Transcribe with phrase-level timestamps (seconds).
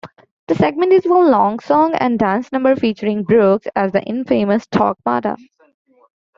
[0.47, 5.37] The segment is one long song-and-dance number featuring Brooks as the infamous Torquemada.